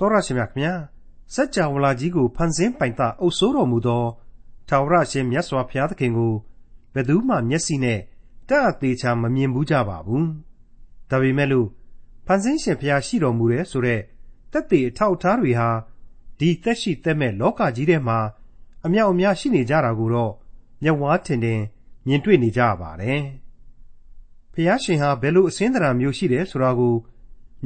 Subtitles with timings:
[0.00, 0.74] တောရရှိမြခင်ဗျာ
[1.34, 4.04] စัจ java လာကြီးကိုဖန်ဆင်းပိုင်တာအုပ်စိုးတော်မူသော
[4.68, 6.34] ထာဝရရှင်မြတ်စွာဘုရားသခင်ကို
[6.94, 8.00] ဘယ်သူမှမျက်စိနဲ့
[8.48, 10.28] တတ်အသေးချာမမြင်ဘူးကြပါဘူး
[11.10, 11.68] ဒါပေမဲ့လို့
[12.26, 14.00] ဖန်ဆင်းရှင်ဘုရားရှိတော်မူတယ်ဆိုတဲ့
[14.52, 15.68] တက်သေးအထောက်အထားတွေဟာ
[16.38, 18.18] ဒီသက်ရှိသက်မဲ့လောကကြီးထဲမှာ
[18.84, 20.32] အမြောက်အများရှိနေကြတာကိုတော့
[20.82, 21.60] မျက်ဝါးထင်ထင်
[22.06, 23.22] မြင်တွေ့နေကြပါတယ်။
[24.52, 26.94] ဖျားရှင်ဟာဘယ်လိုအစင်းသဏ္ဍာန်မျိုးရှိတယ်ဆိုတာကို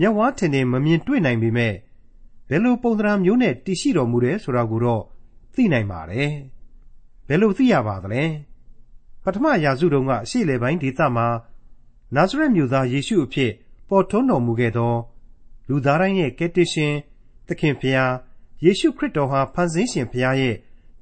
[0.00, 1.74] မျက်ဝါးထင်ထင်မမြင်တွေ့နိုင်ပေမဲ့
[2.48, 5.02] ဘယ်လိုပုံသဏ္ဍာန်မျိုးနဲ့တည်ရှိတော်မူတယ်ဆိုတာကိုတော့
[5.54, 6.30] သိနိုင်ပါတယ်။
[7.28, 8.24] ဘယ်လိုသိရပါသလဲ။
[9.24, 11.26] ပထမရာစုတုန်းကအရှိလေပိုင်းဒေသမှာ
[12.14, 13.52] နာဇရက်မြို့သားယေရှုအဖြစ်
[13.88, 14.94] ပေါ်ထွန်းတော်မူခဲ့သော
[15.68, 16.94] လူသားတိုင်းရဲ့ကယ်တင်ရှင်
[17.46, 18.12] သခင်ဖျား
[18.64, 20.56] ယေရှုခရစ်တော်ဟာဖန်ဆင်းရှင်ဖျားရဲ့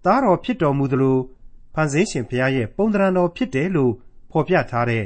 [0.04, 1.18] သားတော်ဖြစ်တော်မူသလို
[1.74, 3.92] ဖန်ဆင်းရှင်ဘုရားရဲ့ပုံသဏ္ဍာန်တော်ဖြစ်တယ်လို့
[4.30, 5.04] ဖော်ပြထားတဲ့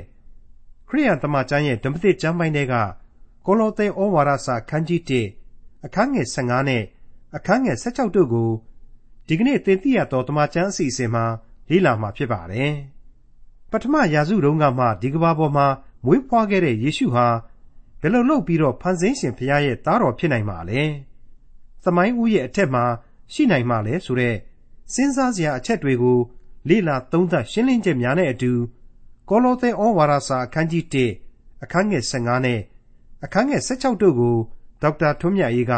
[0.89, 2.75] ခရိယန်သမကျမ်းရဲ့ဓမ္မသစ်ကျမ်းပိုင်းတွေက
[3.47, 5.46] ကိုလောသဲဩဝါဒစာအခန်းကြီး1
[5.87, 6.83] အခန်းငယ်15နဲ့
[7.37, 8.51] အခန်းငယ်16တို့ကို
[9.27, 11.25] ဒီကနေ့သင်သိရသောသမကျမ်းအစီအစဉ်မှာ
[11.71, 12.73] လေ့လာမှာဖြစ်ပါတယ်။
[13.71, 15.67] ပထမရာစုတုန်းကမှဒီကဘာပေါ်မှာ
[16.05, 17.27] မွေးဖွားခဲ့တဲ့ယေရှုဟာ
[18.01, 20.83] ဘယ်လိုလုပ်ပြီးတော့ဖန်ဆင်းရှင်ဘုရားရဲ့သားတော်ဖြစ်နိုင်မှာလဲ။
[21.85, 22.85] သမိုင်းဦးရဲ့အထက်မှာ
[23.33, 24.37] ရှိနိုင်မှာလဲဆိုတဲ့
[24.93, 26.19] စဉ်းစားစရာအချက်တွေကို
[26.69, 28.53] လေ့လာသုံးသပ်ရှင်းလင်းချက်များနဲ့အတူ
[29.29, 30.85] ကောလောသဲဩဝါဒစာအခန်းကြီး
[31.27, 32.61] 1အခန်းငယ်15နဲ့
[33.25, 34.37] အခန်းငယ်16တို့ကို
[34.83, 35.73] ဒေါက်တာထွန်းမြတ်အေးက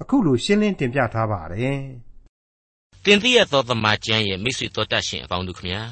[0.00, 1.80] အခုလိုရှင်းလင်းတင်ပြထားပါတယ်။
[3.04, 5.82] တင်ပြရသောသမကျမ်းရဲ့မိတ်ဆွေတော်တတ်ရှင်အပေါင်းတို့ခမညာ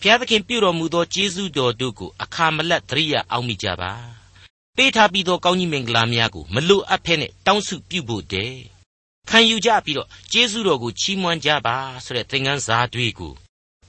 [0.00, 3.92] ဘုရားသခင်ပြုတော်မူသောကျေးဇူးတော်တို့ကိုအခါမလတ်သတိရအောင်မိကြပါ
[4.76, 8.60] ပေးထားပြီးသောကောင်းကြီးမင်္ဂလာများကိုမလိုအပ်ဖဲနဲ့တောင်းစုပြုဖို့တည်း
[9.30, 13.32] ခံယူကြပြီးတော့ကျေးဇူးတော်ကိုချီးမွမ်းကြပါဆိုတဲ့သင်ခန်းစာတွေကို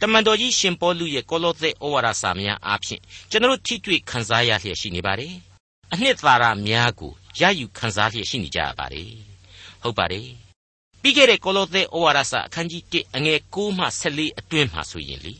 [0.01, 5.33] တမန်တော်ကြီးရှင်ပေါလုရဲ့ကောလောသဲဩဝါဒစာများအားဖြင့်ကျွန်တော်ထိတွေ့ခန်းစားရလျက်ရှိနေပါတယ်။
[5.93, 9.11] အနှစ်သာရများကိုရယူခန်းစားလျက်ရှိနေကြရပါတယ်။
[9.83, 10.27] ဟုတ်ပါတယ်။
[11.01, 15.33] ပြီးခဲ့တဲ့ကောလောသဲဩဝါဒစာအခန်းကြီး1အငယ်6မှ14အတွင်းမှာဆိုရင်လေ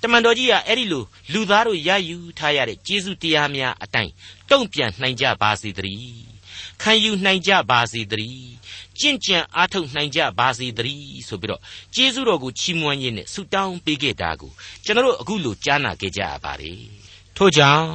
[0.00, 4.12] တမန်တော်ကြီးကအဲ့ဒီလိုလူသားတို့ရယူထားရတဲ့ကျေးဇူးတရားများအတိုင်း
[4.50, 6.22] တုံ့ပြန်နိုင်ကြပါစေတည်း
[6.82, 8.52] ခံယူနိုင်ကြပါစေတည်း
[8.98, 11.60] ကြင့်ကြံအားထုတ်နိုင်ကြပါစေတည်းဆိုပြီးတော့
[11.94, 14.52] ကျေးဇူးတော်ကိုချီးမွမ်းရင်းနဲ့ဆုတောင်းပေးခဲ့တာကို
[14.84, 17.01] ကျွန်တော်တို့အခုလိုကြားနာခဲ့ကြရပါတယ်
[17.42, 17.88] ထို့ကြောင့်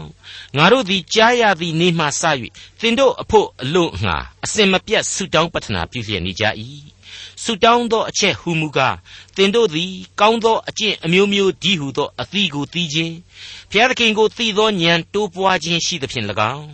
[0.58, 2.24] ငါတို့သည်ကြားရသည့်နေ့မှစ၍
[2.80, 6.44] သင်တို့အဖို့အလို့ငှာအစင်မပြတ်ဆုတောင်းပတနာပြုလျက်နေကြ၏
[7.44, 8.96] ဆုတောင်းသောအချက်ဟူမူကား
[9.36, 13.16] သင်တို့သည် ကောင်းသောအကျင့်အမျိုးမျိုးဒီဟုသောအသီးကိုသိခြင်း
[13.72, 16.26] ဘုရားသခင်ကိုသိသောဉာဏ်တိုးပွားခြင်းရှိသဖြင့်၎
[16.56, 16.68] င်း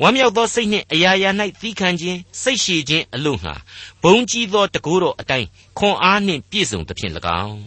[0.00, 1.30] ဝမ်းမြောက်သောစိတ်နှင့်အရာရာ၌
[1.60, 3.54] သီးခံခြင်းစိတ်ရှည်ခြင်းအလို့ငှာ
[4.02, 5.48] ဘုံကြီးသောတကိုးတော်အတိုင်း
[5.78, 7.12] ခွန်အားနှင့်ပြည့်စုံသဖြင့်၎
[7.44, 7.58] င်း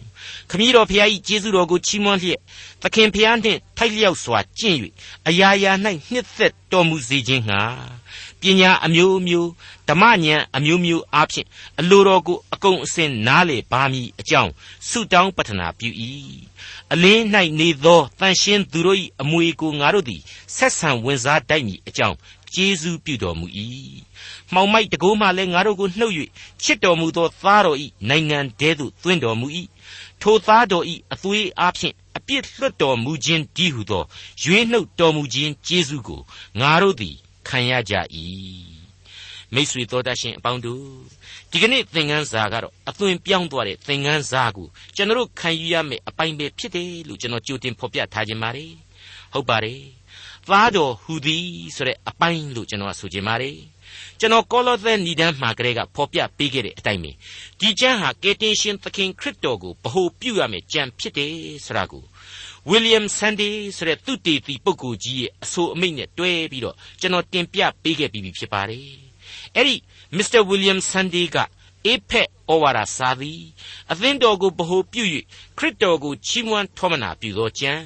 [0.50, 2.40] ခမည်းတော်ဖျား၏ကျေးဇူးတော်ကိုချီးမွမ်းလျက်
[2.82, 4.76] သခင်ဖျားနှင့်ထိုက်လျောက်စွာကျင့်၍
[5.28, 5.72] အရာရာ၌
[6.10, 7.62] နှစ်သက်တော်မူစေခြင်းငှာ
[8.40, 9.50] ပညာအမျိုးမျိုး
[9.88, 11.46] ဓမ္မဉာဏ်အမျိုးမျိုးအားဖြင့်
[11.80, 14.52] အလိုတော်ကိုအကုန်အစင်နားလေပါမည်အကြောင်း
[14.88, 15.88] ဆုတောင်းပတနာပြု၏
[16.92, 17.22] အလင်း၌
[17.60, 20.20] နေသောတန်ရှင်းသူတို့၏အမွေကိုငါတို့သည်
[20.56, 22.16] ဆက်ဆံဝင်စားတိုက်မည်အကြောင်း
[22.54, 23.46] ကျေးဇူးပြုတော်မူ၏
[24.52, 26.14] မှောင်မိုက်တကိုးမှလည်းငါတို့ကိုနှုတ်၍
[26.62, 27.78] ချစ်တော်မူသောသားတော်၏
[28.08, 29.46] နိုင်ငံတဲသို့သွင်းတော်မူ၏
[30.22, 34.04] ထိုသားတော်၏အသွေးအားဖြင့်အပြစ်လွတ်တော်မူခြင်းတည်းဟုသော
[34.42, 36.20] ရွေးနှုတ်တော်မူခြင်းကျေးဇူးကို
[36.60, 37.16] ငါတို့သည်
[37.48, 37.94] ခံရကြ၏
[39.54, 40.84] မိတ်ဆွေတော်တတ်ရှင်အပေါင်းတို့
[41.50, 44.66] ဒီကနေ့သင်ခန်းစာကတော့အသွင်ပြောင်းသွားတဲ့သင်ခန်းစာကို
[44.96, 48.72] ကျွန်တော်ခံယူရမယ့်အပိုင်းပဲဖြစ်တယ်လို့ကျွန်တော်ကြိုတင်ဖော်ပြထားခြင်းပါတယ်
[49.32, 49.80] ဟုတ်ပါတယ်
[50.48, 53.56] သားတော်ဟူသည်ဆိုတဲ့အပိုင်းလို့ကျွန်တော်ဆိုချင်ပါတယ်
[54.20, 57.10] ကျွန်တော်ကောလောသဲဏီဒန်းမှာကလေးကဖော်ပြပေးခဲ့တဲ့အတိုင်းပဲ
[57.60, 61.32] ဒီကျမ်းဟာကေတင်ရှင်သခင်ခရစ်တော်ကိုဗဟုပြုရမယ့်ကျမ်းဖြစ်တယ်
[61.64, 62.04] ဆိုတာကို
[62.70, 68.88] ဝီလျံဆန်ဒေးဆိုတဲ့သူတေတီပုဂ္ဂိုလ်ကြီးရဲ့အဆိုအမိန့်နဲ့တွဲပြီးတော့ကျွန်တော်တင်ပြပေးခဲ့ပြီးဖြစ်ပါတယ်
[69.54, 69.76] အဲ့ဒီ
[70.16, 71.36] မစ္စတာဝီလျံဆန်ဒေးက
[71.86, 73.42] အေဖက်ဩဝါဒစာသည်
[73.92, 75.04] အသင်းတော်ကိုဗဟုပြု၍
[75.58, 77.84] ခရစ်တော်ကိုချီးမွမ်းထောမနာပြုသောကျမ်း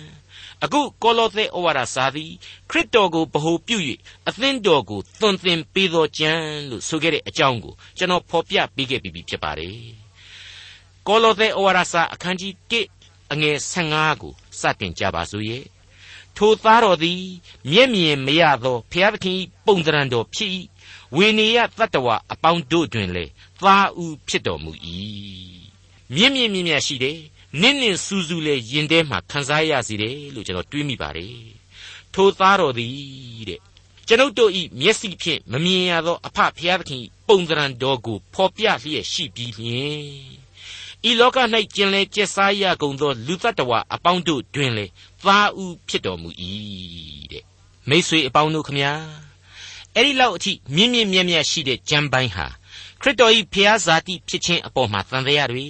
[0.65, 2.32] အခုကောလောသဲဩဝါဒစာသည်
[2.70, 3.78] ခရစ်တော်ကိုဗဟုပြု၍
[4.28, 9.76] အသင်းတော်ကိုသွန်သင်ပေးသောကျမ်းလို့ဆိုခဲ့တဲ့အကြောင်းကိုကျွန်တော်ဖော်ပြပေးခဲ့ပြီးဖြစ်ပါတယ်
[11.06, 13.01] ကောလောသဲဩဝါဒစာအခန်းကြီး1
[13.32, 15.64] အငယ်15ကိုစတင်ကြပါစို့ရဲ့
[16.37, 17.23] ထိုသားတော်သည်
[17.70, 20.50] မျက်မြင်မရသောဘုရားသခင်ပုံသဏ္ဍာန်တော်ဖြစ်၏
[21.17, 23.25] ဝေနေယတတ္တဝအပေါင်းတို့တွင်လေ
[23.62, 24.73] သားဦးဖြစ်တော်မူ၏
[26.14, 27.19] မြင့်မြင့်မြင့်မြတ်ရှိတယ်
[27.61, 31.37] နင့်နင့်စူးစူးလဲယင်ထဲမှာခံစားရစီတယ်လို့ကျွန်တော်တွေးမိပါတယ်
[32.14, 33.61] ထိုသားတော်သည်တဲ့
[34.06, 40.42] ကျွန်ုပ်တို့ဤမျက်စိဖြင့်မမြင်ရသောအဖဖျားသခင်ပုံသဏ္ဍာန်တော်ကိုဖော်ပြလျက်ရှိပြီးလျင်
[41.08, 41.38] ဤလောက၌
[41.75, 44.87] ကျင်လဲကျက်စားရကုန်သော လူတ attva အပေါင်းတို့တွင်လေ
[45.25, 46.28] သားဦးဖြစ်တော်မူ၏
[47.32, 47.44] တဲ့
[47.88, 48.93] မိษွေအပေါင်းတို့ခမညာ
[49.94, 52.46] အဲ့ဒီလောက်အထိမြင့်မြင့်မြတ်မြတ်ရှိတဲ့ကြံပိုင်းဟာ
[53.00, 55.66] ခရစ်တော်၏ဖျားဇာတိဖြစ်ခြင်းအပေါ်မှာတန်တရားတွေ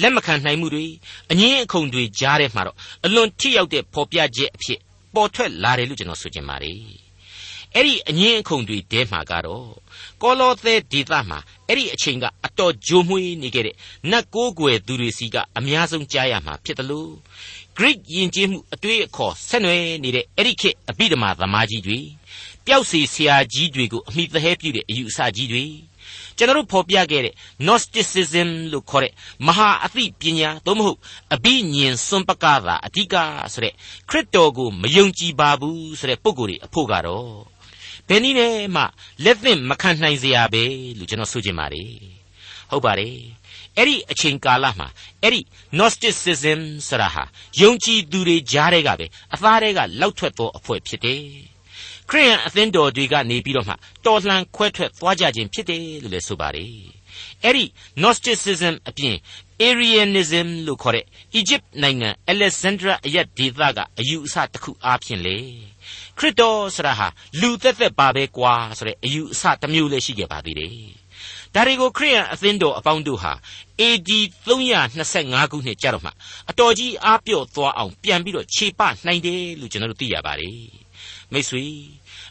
[0.00, 0.86] လက်မခံနိုင်မှုတွေ
[1.30, 4.78] အငင်းအခုန်တွေကြားထဲမှာတော့အလွန်ထိရောက်တဲ့ဖော်ပြချက်အဖြစ်
[5.14, 7.03] ပေါ်ထွက်လာတယ်လို့ကျွန်တော်ဆိုချင်ပါတယ်
[7.76, 9.68] အဲ့ဒီအငင်းအခုန်တွေတဲမှာကတော့
[10.22, 11.38] ကောလောသဲဒေသမှာ
[11.68, 13.76] အဲ့ဒီအချိန်ကအတော်ဂျိုမွေးနေခဲ့တဲ့
[14.10, 17.12] နတ်ကိုးကွယ်သူတွေစီကအများဆုံးကြားရမှာဖြစ်တယ်လို့
[17.76, 21.98] Greek ယဉ်ကျေးမှုအတွေ့အခေါ်ဆက်နွယ်နေတဲ့အဲ့ဒီခေတ်အဘိဓမ္မာသမားကြီးတွေ
[22.66, 25.64] ပျောက်စီဆရာကြီးတွေကိုအမိသဟဲပြုတဲ့အယူအဆကြီးတွေ
[26.36, 27.34] ကျွန်တော်တို့ဖော်ပြခဲ့တဲ့
[27.66, 29.12] Gnosticism လို့ခေါ်တဲ့
[29.46, 30.98] မဟာအသိပညာသို့မဟုတ်
[31.34, 33.14] အဘိညာဉ်စွန့်ပကားတာအဓိက
[33.52, 33.74] ဆိုတဲ့
[34.10, 37.53] ခရစ်တော်ကိုမယုံကြည်ပါဘူးဆိုတဲ့ပုံကိုယ်တွေအဖို့ကတော့
[38.08, 38.82] ဘယ်နည်းနဲ့မှ
[39.24, 40.62] လက်သင့်မခံနိုင်စရာပဲ
[40.98, 41.90] လို့ကျွန်တော်ဆိုချင်ပါတယ်
[42.70, 43.16] ဟုတ်ပါတယ်
[43.76, 44.88] အဲ့ဒီအချိန်ကာလမှာ
[45.22, 45.40] အဲ့ဒီ
[45.76, 47.24] Gnosticism ဆိုတာဟာ
[47.60, 51.22] ယုံကြည်သူတွေကြားထဲကပဲအသားထဲကလောက်ထွက်သောအဖွဲ့ဖြစ်တယ်
[52.10, 53.74] ခရိယန်အသင်းတော်တွေကနေပြီးတော့မှ
[54.06, 56.70] တော်လှန်ခွဲထွက်သွားကြခြင်းဖြစ်တယ်လို့လည်းဆိုပါတယ်
[57.44, 57.64] အဲ့ဒီ
[58.00, 59.16] Gnosticism အပြင်
[59.68, 61.04] Arianism လို့ခေါ်တဲ့
[61.40, 65.36] Egypt နိုင်ငံ Alexandria အရက်ဒေသကအယူအဆတစ်ခုအားဖြင့်လေ
[66.18, 67.08] ခရစ်တော်ဆိုတာဟာ
[67.40, 70.74] လူသက်သက်ပါပဲကွာဆိုတဲ့အယူအဆတစ်မျိုးလည်းရှိခဲ့ပါသေးတယ်
[71.54, 73.32] ဒါတွေကိုခရိယန်အသင်းတော်အပေါင်းတို့ဟာ
[73.80, 74.10] AD
[74.46, 76.10] 325ခုနှစ်ကြာတော့မှ
[76.50, 80.83] အတော်ကြီးအားပြော့သွားအောင်ပြန်ပြီးတော့ခြေပနိုင်တယ်လို့ကျွန်တော်တို့သိရပါတယ်
[81.34, 81.64] မိတ်ဆွေ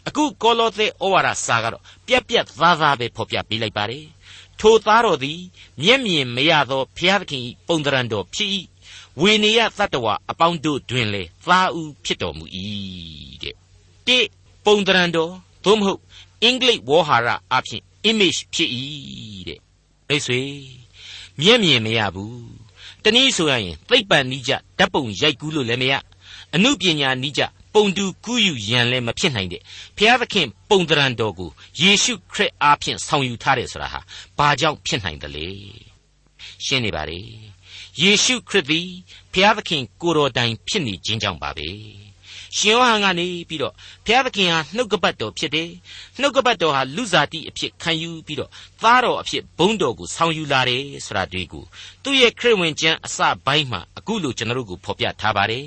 [0.08, 4.06] အခုကောလောသဲဩဝါဒစာကတော့ပြက်ပြက်သားသားပဲဖော်ပြပေးလိုက်ပါတယ်
[4.60, 5.40] ထိုသားတော်သည်
[5.84, 8.50] မျက်မြင်မရသောဘုရားသခင်၏ပုံတရံတော်ဖြစ်၏
[9.22, 12.46] ဝေနေယသတ္တဝါအပေါင်းတို့တွင်လေသားဦးဖြစ်တော်မူ၏
[13.44, 13.56] တဲ့
[14.08, 14.18] တိ
[14.66, 15.32] ပုံတရံတော်
[15.66, 16.02] သို့မဟုတ်
[16.44, 18.70] အင်္ဂလိပ်ဝေါ်ဟာရအဖြစ် image ဖြစ်၏
[19.48, 19.60] တဲ့
[20.08, 20.42] မိတ်ဆွေ
[21.40, 22.64] မျက်မြင်မရဘူး
[23.04, 25.94] တနည်းဆိုရရင်သိပ္ပံနိကြဓာတ်ပုံရိုက်ကူးလို့လည်းမရ
[26.56, 27.42] အမှုပညာနိကြ
[27.74, 29.62] ပုံတူကူးယူရန်လည်းမဖြစ်နိုင်တဲ့
[29.98, 31.50] ဘုရားသခင်ပုံတရံတော်ကို
[31.82, 34.00] ယေရှုခရစ်အားဖြင့်ဆောင်ယူထားတယ်ဆိုတာဟာ
[34.38, 35.48] ဘာကြောင့်ဖြစ်နိုင်သလဲ
[36.66, 37.20] ရှင်းနေပါလေ
[38.02, 38.88] ယေရှုခရစ်သည်
[39.34, 41.70] ဘုရားသခင်ကိုယ်တော်တိုင်ဖြစ်နေခြင်းကြောင့်ပါပဲ
[42.58, 43.74] ရှင်ယောဟန်ကနေပြီးတော့
[44.06, 45.70] ဘုရားသခင်ဟာနှုတ်ကပတ်တော်ဖြစ်တယ်
[46.20, 48.50] နှုတ်ကပတ်တော်ဟာလူစားတိအဖြစ်ခံယူပြီးတော့
[48.84, 51.64] သားတော်အဖြစ်ဘုန်းတော်ကိုဆောင်ယူလာတယ်ဆိုတာတွေ့ကို
[52.04, 55.66] သူ့ရဲ့ခရစ်ဝင်ကျမ်းအစပိုင်းမှာအခုလိုကျွန်တော်တို့ကိုဖော်ပြထားပါတယ်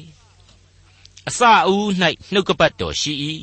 [1.29, 1.89] အစအဦး၌
[2.33, 3.13] နှုတ်ကပတ်တော်ရှိ၏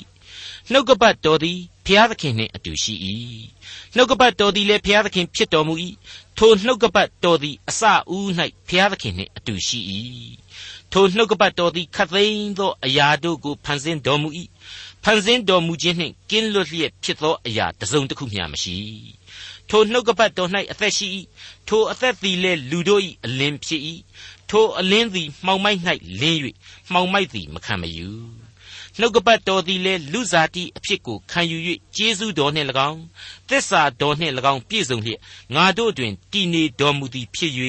[0.71, 2.93] နှုတ်ကပတ်တော်သည်ဘုရားသခင်နှင့်အတူရှိ၏
[3.95, 5.73] နှုတ်ကပတ်တော်သည်လည်းဘုရားသခင်ဖြစ်တော်မူ၏
[6.37, 8.27] ထိုနှုတ်ကပတ်တော်သည်အစအဦး၌
[8.67, 9.79] ဘုရားသခင်နှင့်အတူရှိ၏
[10.91, 14.29] ထိုနှုတ်ကပတ်တော်သည်ခတ်သိမ်းသောအရာတို့ကိုဖန်ဆင်းတော်မူ၏
[15.03, 18.77] ဖန်ဆင်းတော်မူခြင်းနှင့်ကင်းလွတ်လျက်ဖြစ်သောအရာတစ်စုံတစ်ခုမျှမရှိ
[19.69, 21.07] ထိုနှုတ်ကပတ်တော်၌အသက်ရှိ၏
[21.67, 23.81] ထိုအသက်သည်လည်းလူတို့၏အလင်းဖြစ်၏
[24.53, 25.79] ထိုအလင်းသည်မှောင်မိုက်၌
[26.21, 26.39] လင်း၍
[26.91, 28.09] မှောင်မိုက်သည်မခံမယူ
[28.99, 31.57] နှုတ်ကပတ်တော်သည်လည်းလူစားတိအဖြစ်ကိုခံယူ၍
[31.95, 33.01] ကျေးဇူးတော်နှင့်၎င်း
[33.49, 35.19] သစ္စာတော်နှင့်၎င်းပြည့်စုံလျက်
[35.55, 37.53] ငါတို့တွင်တည်နေတော်မူသည်ဖြစ်၍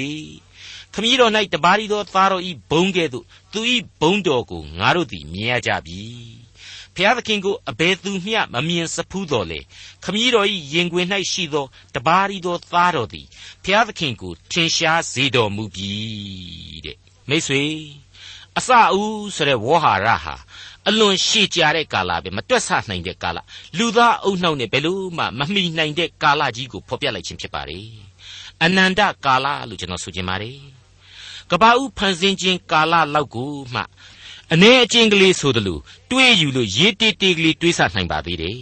[0.92, 6.43] ခမည်းတော်၌တပါးရီသောသားတော်ဤဘုံကဲ့သို့သူဤဘုံတော်ကိုငါတို့သည်မြင်ရကြပြီ
[6.96, 9.60] ဖျားသခင်ကိုအဘယ်သူမျှမမြင်စဖူးတော်လေ
[10.04, 13.26] ခမည်းတော်ဤရင်ခွင်၌ရှိသောတပါးရီသောသားတော်သည်
[13.64, 15.92] ဖျားသခင်ကိုထင်ရှားစေတော်မူပြီ
[16.84, 16.96] တဲ့
[17.28, 17.62] မိတ်ဆွေ
[18.58, 20.34] အစအဦးဆိုတဲ့ဝေါ်ဟာရဟာ
[20.88, 23.38] အလွန်ရှည်ကြာတဲ့ကာလပဲမတွက်ဆနိုင်တဲ့ကာလ
[23.78, 27.88] လူသားအုံနှောက်နဲ့ဘယ်လို့မှမမီနိုင်တဲ့ကာလကြီးကိုဖော်ပြလိုက်ခြင်းဖြစ်ပါတယ်
[28.62, 30.58] အနန္တကာလလို့ကျွန်တော်ဆိုချင်ပါတယ်
[31.50, 33.82] ကဘာဦးဖန်ဆင်းခြင်းကာလလောက်ကိုမှ
[34.52, 35.78] အနေအချင်းကလေးဆိုသလို
[36.10, 38.58] တွေးယူလို့ရေးတေးတေးကလေးတွေးဆနိုင်ပါသေးတယ်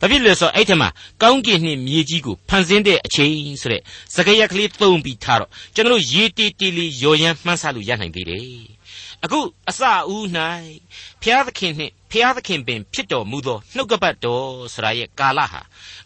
[0.00, 0.88] ဘာဖြစ်လဲဆိုတော့အဲ့ထက်မှာ
[1.22, 3.82] ကောင်းကင်နှင့်မြေကြီးကိုဖန်ဆင်းတဲ့အချိန်ဆိုတဲ့
[4.14, 8.46] စကားရကလေးသုံးပြီးထားတော့ကျွန်တော်တို့ရေးတေးတေးလေးရော်ရမ်းမှန်းဆလို့ရနိုင်သေးတယ်
[9.24, 10.24] အခုအစအဦး၌
[11.22, 15.60] ဖျားသခင်နှင့်ဖျားသခင်ပင်ဖြစ်တော်မူသောနှုတ်ကပတ်တော်ဆရာရဲ့ကာလဟာ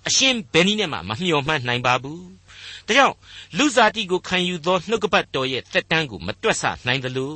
[0.07, 2.23] အရှင်ဘယ်နည်းနဲ့မှမမျှော်မှန်းနိုင်ပါဘူး
[2.89, 3.15] ဒါကြောင့်
[3.59, 7.35] လူစားတိကိုခံယူသောနှုတ်ကပတ်တော်ရဲ့သက်တမ်းကိုမတွက်ဆနိုင်သလို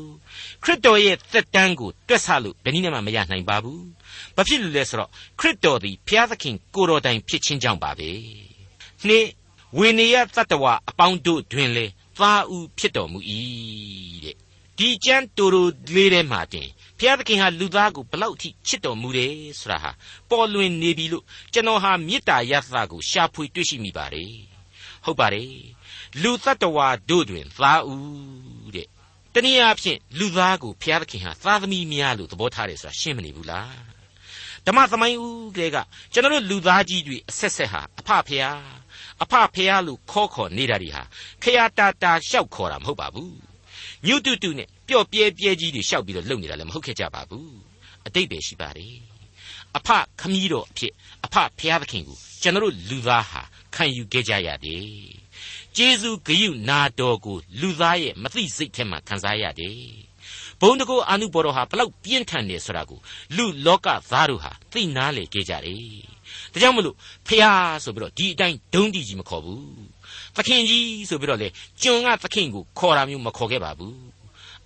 [0.62, 3.80] ခရစ်တော်ရဲ့သက်တမ်းကိုတွက်ဆလို့ဘယ်နည်းနဲ့မှမရနိုင်ပါဘူး။
[4.36, 8.10] ဘာဖြစ်လို့လဲဆိုတော့ခရစ်တော်သည်ဘုရားသခင်ကိုတော်တိုင်ဖြစ်ခြင်းကြောင့်ပါပဲ။
[9.06, 9.26] နှစ်
[9.78, 11.86] ဝေနေယတတ္တဝအပေါင်းတို့တွင်လေ
[12.18, 13.18] သားဦးဖြစ်တော်မူ၏
[14.24, 14.36] တဲ့။
[14.78, 15.62] ဒီကျမ်းတူတူ
[15.94, 19.90] လေးထဲမှာတင်ဘုရားသခင်ဟာလူသားကိုဘလောက်ထိချစ်တော်မူတယ်ဆိုတာဟာ
[20.30, 24.32] ပေါ်လွင်နေပြီလို့ကျွန်တော်ဟာမေတ္တာရသကိုရှာဖွေတွေ့ရှိမိပါတယ်။
[25.04, 25.52] ဟုတ်ပါတယ်
[26.22, 28.88] လူတ attva တို့တွင်သားဦးတဲ့
[29.34, 33.74] တနည်းအားဖြင့်လူသားကိုဘုရားသခင်ဟာသားသမီးများလို့သဘောထားတယ်ဆိုတာရှင်းမနေဘူးလား
[34.66, 35.76] ဓမ္မသမိုင်းဦးကလေးက
[36.12, 38.60] ကျွန်တော်တို့လူသားကြီးတွေအဆက်ဆက်ဟာအဖဖရား
[39.22, 41.02] အဖဖရားလို့ခေါ်ခေါ်နေတာတွေဟာ
[41.42, 43.34] ခရတာတာလျှောက်ခေါ်တာမဟုတ်ပါဘူး
[44.06, 47.52] ညွတုတုနဲ့ပျော့ပြဲပြဲကြီးတွေလျှောက်ပြီးတော့လုပ်နေတာလည်းမဟုတ်ခဲ့ကြပါဘူး
[48.06, 48.94] အတိတ်ပဲရှိပါတယ်
[49.76, 49.88] အဖ
[50.20, 50.92] ခမည်းတော်အဖြစ်
[51.24, 53.42] အဖဖျားသခင်ကိုကျွန်တော်လူသားဟာ
[53.74, 54.88] ခံယူခဲ့ကြရတယ်
[55.76, 59.78] ကျေးဇူးဂရုနာတော်ကိုလူသားရဲ့မသိစိတ်ထဲမှာခံစားရတယ်
[60.60, 63.00] ဘုံတကောအာနုဘော်တော်ဟာဘလောက်ပြင်းထန်နေဆိုတာကို
[63.36, 66.10] လူလောကသားတို့ဟာသိနာလေခဲ့ကြတယ်
[66.52, 66.96] ဒါကြောင့်မလို့
[67.28, 69.64] ဖျားဆိုပြီးတော့ဒီအတိုင်းဒုံးတီကြီးမခေါ်ဘူး
[70.36, 71.48] သခင်ကြီးဆိုပြီးတော့လေ
[71.82, 74.19] ကျွန်ကသခင်ကိုခေါ်တာမျိုးမခေါ်ခဲ့ပါဘူး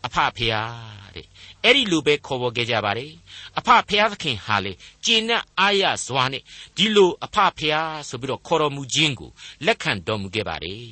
[0.07, 1.27] အဖဖျားတဲ့
[1.65, 3.13] အဲ့ဒီလိုပဲခေါ်ပေါ်ခဲ့ကြပါတယ်
[3.59, 4.73] အဖဖျားသခင်ဟာလေ
[5.05, 6.43] ကျင့်နဲ့အာရစွာနဲ့
[6.77, 9.31] ဒီလိုအဖဖျားဆိုပြီးတော့ခေါ်တော်မူခြင်းကို
[9.67, 10.89] လက်ခံတော်မူခဲ့ပါတယ်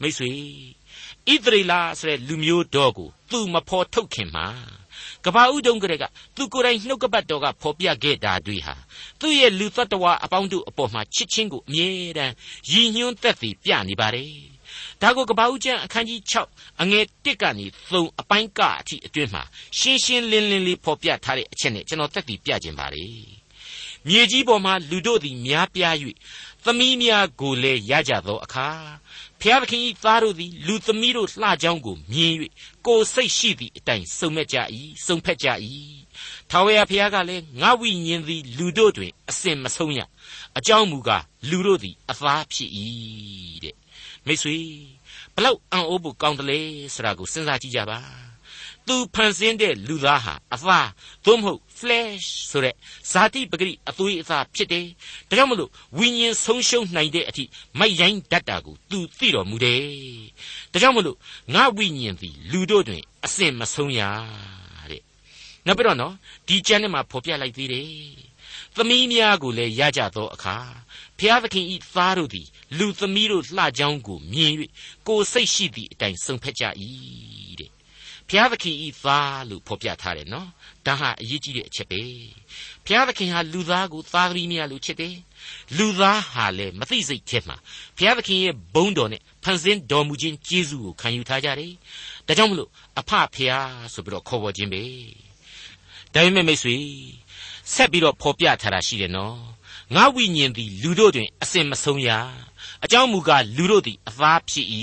[0.00, 0.30] မိတ်ဆွေ
[1.32, 4.46] ဣသရေလဆိုတဲ့လူမျိုးတော်ကိုသူမဖော်ထုတ်ခင်မှာ
[5.24, 6.04] ကဘာဥဒုံကလေးက
[6.36, 8.74] သူကိုယ်တိုင်နှုတ်ကပတ်တော်ကဖော်ပြခဲ့တာတွေဟာ
[9.20, 12.34] သူ့ရဲ့လူသတ္တဝါအပေါင်းတို့အပေါ်မှာချစ်ချင်းကိုအမြဲတမ်း
[12.72, 14.51] ရည်ညွှန်းသက်သေပြနေပါတယ်
[15.02, 16.20] ဒါကိုကပ္ပဦးကျမ်းအခန်းကြီး
[16.52, 19.42] 6အငယ်1ကနေ3အပိုင်းကအထိအတွင်းမှာ
[19.78, 23.06] ရှင်းရှင်းလင်းလင်းလေးဖော်ပြထားတဲ့အချက်နဲ့ကျွန်တော်သက်သေပြခြင်းပါလေ
[24.06, 25.96] မြေကြီးပေါ်မှာလူတို့သည်များပြား၍
[26.64, 28.68] သမီးများကိုလည်းရကြသောအခါ
[29.40, 32.32] ဖျားသခင်၏သားတို့သည်လူသမီးတို့လှကြောင်းကိုမြင်၍
[32.86, 34.56] ကိုယ်စိတ်ရှိသည့်အတိုင်းစုံမဲ့ကြ၏
[35.06, 35.48] စုံဖက်ကြ၏
[36.50, 40.00] ထာဝရဘုရားကလည်းငါဝိညာဉ်သည်လူတို့တွင်အစင်မဆုံးရ
[40.58, 42.70] အကြောင်းမူကားလူတို့သည်အသားဖြစ်၏
[43.64, 43.81] တဲ့
[44.26, 44.56] မိတ်ဆွေ
[45.34, 46.60] ဘလောက်အံ့ဩဖို့ကောင်းတယ်လေ
[46.94, 47.98] ဆိုတာကိုစဉ်းစားကြည့်ကြပါ
[48.86, 50.88] သူဖန်ဆင်းတဲ့လူသားဟာအသား
[51.24, 52.74] သို့မဟုတ် flesh ဆိုတဲ့
[53.10, 54.86] ဇာတိပဂရိအသွေးအသားဖြစ်တယ်။
[55.28, 57.44] ဒါကြောင့်မလို့ဝိညာဉ်ဆုံးရှုံးနိုင်တဲ့အထိ
[57.78, 59.82] မိုက်ရိုင်းတတ်တာကိုသူသိတော်မူတယ်။
[60.72, 61.18] ဒါကြောင့်မလို့
[61.54, 64.00] ငါဝိညာဉ်သည်လူတို့တွင်အစင်မဆုံးရ
[64.90, 65.02] တဲ့။
[65.66, 66.14] နောက်ပြီးတော့နော်
[66.46, 67.88] ဒီကျမ်းထဲမှာဖော်ပြလိုက်သေးတယ်။
[68.76, 70.56] သမီးများကိုလည်းရကြသောအခါ
[71.18, 72.46] ဖျားသခင်ဤသားတို့သည်
[72.78, 74.52] လူသမီးတို့လှကြောင်းကိုမြင်၍
[75.06, 76.64] ကိုယ်စိတ်ရှိသည့်အတိုင်းစုံဖက်ကြ၏
[77.60, 77.70] တဲ့
[78.28, 80.48] ဘုရားသခင်ဤသားလို့ဖော်ပြထားတယ်နော်
[80.86, 82.02] ဒါဟာအရေးကြီးတဲ့အချက်ပဲ
[82.84, 85.16] ဘုရားသခင်ဟာလူသားကိုသားသမီးများလို့ချစ်တယ်
[85.76, 87.56] လူသားဟာလည်းမသိစိတ်ချက်မှာ
[87.96, 91.72] ဘုရားသခင်ရဲ့ဘုန်းတော်နဲ့ဖန်ဆင်းတော်မူခြင်းကျေးဇူးကိုခံယူထားကြတယ်
[92.26, 94.82] ဒါကြောင့်မလို့အဖဖျားဆိုပြီးတော့ခေါ်ပေါ်ခြင်းပဲ
[96.14, 96.76] ဒါပေမဲ့မိတ်ဆွေ
[97.74, 99.36] ဆက်ပြီးတော့ဖော်ပြထားတာရှိတယ်နော်
[99.94, 102.10] ငါဝိညာဉ်သည်လူတို့တွင်အစင်မဆုံးရ
[102.84, 104.66] အကြောင်းမူကားလူတို့သည်အသားဖြစ်၏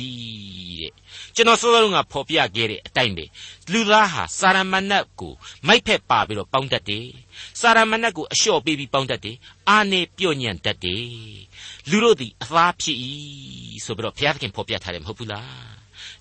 [0.82, 0.94] တဲ့
[1.36, 3.26] ကျွန်တော်စောစောကဖော်ပြခဲ့တဲ့အတိုင်းပဲ
[3.72, 5.34] လူသားဟာစာရမဏတ်ကို
[5.68, 7.08] မိုက်ဖက်ပါပြီးတော့ပေါင်းတတ်တယ်
[7.60, 9.36] စာရမဏတ်ကိုအလျှော့ပေးပြီးပေါင်းတတ်တယ်
[9.70, 11.06] အာနေပြော့ညံ့တတ်တယ်
[11.90, 12.98] လူတို့သည်အသားဖြစ်၏
[13.86, 15.79] ဆိုပြီးတော့ဘုရားသခင်ဖော်ပြထားတယ်မဟုတ်ဘူးလား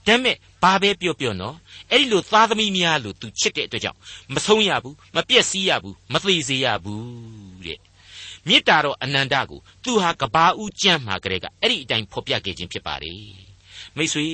[0.09, 1.57] ဒါမဲ့ဘာပဲပြောပြောနော်
[1.91, 3.99] အဲ့ဒီလိုသားသမီးများလို့သူချစ်တဲ့အတွက်ကြောင့်
[4.35, 7.79] မဆုံးရဘူးမပြည့်စည်ရဘူးမသေးစေရဘူးတဲ့
[8.49, 13.15] မေတ္တာတော်အနန္တကိုသူဟာကဘာဦးကျမ်းမှာကလေးကအဲ့ဒီအတိုင်းဖော်ပြခဲ့ခြင်းဖြစ်ပါလေ
[13.97, 14.27] မိတ်ဆွေ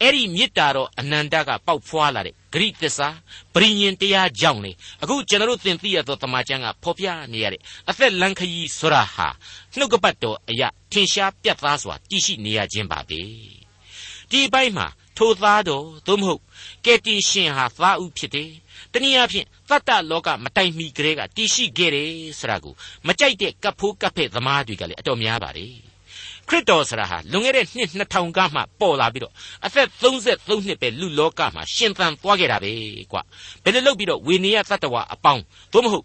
[0.00, 3.08] အဲ့ဒီမေတ္တာတော်အနန္တကပေါက်ဖွာလာတဲ့ဂရိသစ္စာ
[3.54, 4.72] ပရိညင်တရားကြောင့်လေ
[5.02, 9.28] အခုကျွန်တော်တို့သင်သိရသောတမန်ကျမ်းကဖော်ပြနေရတဲ့အသက်လန်းခရီးဆိုတာဟာ
[9.76, 13.55] နှုတ်ကပတ်တော်အရာထင်ရှားပြတ်သားစွာတည်ရှိနေရခြင်းပါပဲ
[14.30, 14.86] ဒီအပိုင်းမှာ
[15.18, 16.42] ထိုသားတော်သို့မဟုတ်
[16.84, 18.50] ကယ်တင်ရှင်ဟာသားဦးဖြစ်တယ်
[18.92, 22.74] တနည်းအားဖြင့်သတ္တလောကမတိုင်မီကလေးကတည်ရှိခဲ့တယ်ဆိုတာကို
[23.06, 25.74] မကြိုက်တဲ့ကပ်ဖိုးကပ်ဖဲ့သမားတွေကလည်းအတော်များပါတယ်
[26.48, 29.34] ခရစ်တော်ဆရာဟာလွန်ခဲ့တဲ့နှစ်2000ကမှပေါ်လာပြီးတော့
[29.66, 32.72] အသက်33နှစ်ပဲလူလောကမှာရှင်သန်သွားခဲ့တာပဲ
[33.12, 33.22] ကွာ
[33.62, 35.42] ဘယ်လိုလုပ်ပြီးတော့ဝေနေယသတ္တဝါအပေါင်း
[35.72, 36.04] သို့မဟုတ်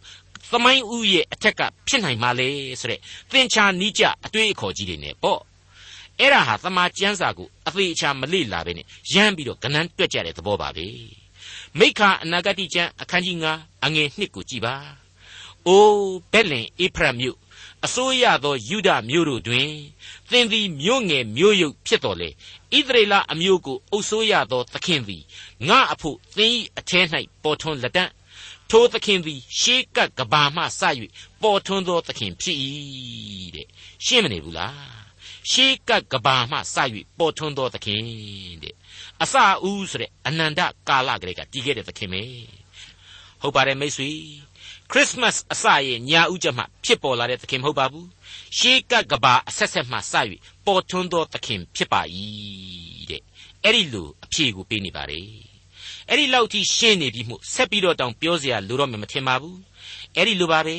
[0.52, 2.50] သမိုင်းဦးရဲ့အထက်ကဖြစ်နိုင်မှာလေ
[2.80, 3.00] ဆိုတဲ့
[3.32, 5.40] သင်္ချာနီးကြအတွေ့အခေါ်ကြီးတွေနဲ့ပေါ့
[6.20, 10.88] အဲ့ဒါဟာသမာကျမ်းစာကိုအသေးအချာမလေ့လာပဲနဲ့ရမ်းပြီးတော့ကနန်းတွက်ကြတဲ့သဘောပါပဲ
[11.80, 14.76] မိခာအနာဂတိကျမ်းအခန်းကြီး9အငယ်1ကိုကြည်ပါ။
[15.68, 17.38] အိုးဘက်လင်အေဖရမြို့
[17.86, 19.70] အစိုးရသောယူဒမြို့တို့တွင်
[20.30, 25.24] သင်သည်မြို့ငယ်မြို့ယုတ်ဖြစ်တော်လေဣသရေလအမျိုးကိုအုပ်စိုးရသောသခင်သည်
[25.68, 27.02] ငါအဖို့သင်၏အထဲ၌
[27.44, 28.12] ပေါ်ထွန်းလက်တန့်
[28.70, 30.82] ထိုသခင်သည်ရှေးကပ်ကဘာမှစ၍
[31.42, 32.58] ပေါ်ထွန်းသောသခင်ဖြစ်၏
[33.56, 33.68] တဲ့
[34.06, 35.01] ရှင်းမနေဘူးလား
[35.51, 36.77] ရှေးကပ်ကဘာမှစ၍
[37.19, 38.03] ပေါ်ထွန်းသောသခင်
[38.63, 38.75] တဲ့
[39.23, 42.23] အစအဦးဆိုတဲ့အနန္တကာလကလေးကတည်ခဲ့တဲ့သခင်ပဲ
[43.43, 44.11] ဟုတ်ပါတယ်မိတ်ဆွေ
[44.93, 48.09] ခရစ်မတ်အစရဲ့ညာဥချက်မှဖြစ်ပေါ်လာတဲ့သခင်မဟုတ်ပါဘူး
[48.59, 50.15] ရှေးကပ်ကဘာအဆက်ဆက်မှစ၍
[50.67, 52.01] ပေါ်ထွန်းသောသခင်ဖြစ်ပါ၏
[53.11, 53.23] တဲ့
[53.65, 55.29] အဲ့ဒီလိုအဖြေကိုပေးနေပါတယ်
[56.09, 59.59] အဲ့ဒီလောက်ထိရှင်းနေပြီမှုဆက်ပြီးတော့တောင်ပြောเสียလို့တော့မထင်ပါဘူး
[60.18, 60.76] အဲ့ဒီလိုပါပဲ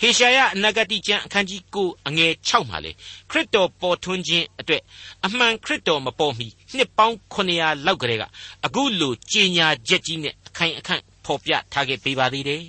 [0.00, 2.92] ဟေရှာယအနာဂတိကျမ်းအခန်းကြီး9အငယ်6မှာလေ
[3.30, 4.82] ခရစ်တော်ပေါ်ထွန်းခြင်းအတွက်
[5.26, 8.24] အမှန်ခရစ်တော်မပေါ်မီနှစ်ပေါင်း900လောက်ကလေးက
[8.66, 12.64] အခုလိုကြီးညာချက်ကြီးနဲ့အခိုင်အခန့်ဖော်ပြထားခဲ့ပေးပါသေးတယ်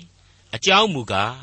[0.54, 1.34] အကြောင်းမူကား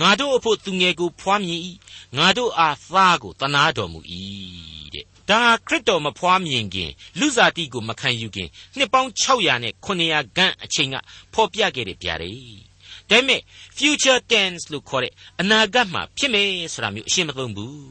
[0.00, 1.60] ငါတို့အဖို့သူငယ်ကိုဖွားမြင်၏
[2.16, 4.00] ငါတို့အားသားကိုတနာတော်မူ၏
[4.94, 10.96] တဲ့ဒါခရစ်တော်မဖွားမြင်ခင်လူစားတိကိုမခံယူခင်နှစ်ပေါင်း600နဲ့900ခန့်အချိန်က
[11.34, 12.71] ဖော်ပြခဲ့တဲ့ဗျာဒိတ်
[13.12, 13.40] ဒါပေမဲ့
[13.78, 17.90] future tense လို့ခေါ်တဲ့အနာဂတ်မှာဖြစ်မယ်ဆိုတာမျိုးအရှင်းမသုံးဘူး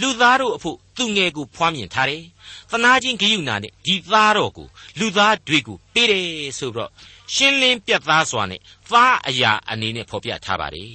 [0.00, 2.24] လူသားတို့အဖို့သူငယ်ကိုဖွားမြင်ထားတယ်
[2.70, 6.26] သနာချင်းဂယုဏနဲ့ဒီသားတော်ကိုလူသားတွေကိုပေးတယ်
[6.58, 6.90] ဆိုတော့
[7.34, 8.60] ရှင်းလင်းပြတ်သားစွာနဲ့
[8.90, 10.92] သားအရာအနေနဲ့ဖော်ပြထားပါတယ်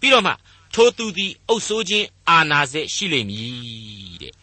[0.00, 0.32] ပြီးတော့မှ
[0.74, 4.34] ထိုသူသည်အုပ်ဆိုးခြင်းအာနာစေရှိလိမ့်မည်တဲ့